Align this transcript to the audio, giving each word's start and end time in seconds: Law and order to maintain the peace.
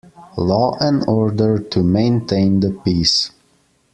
Law 0.37 0.75
and 0.79 1.07
order 1.07 1.59
to 1.59 1.83
maintain 1.83 2.59
the 2.59 2.71
peace. 2.83 3.29